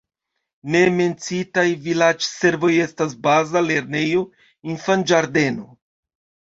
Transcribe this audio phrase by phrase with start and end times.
[0.75, 4.27] Ne menciitaj vilaĝservoj estas baza lernejo,
[4.75, 5.73] infanĝardeno.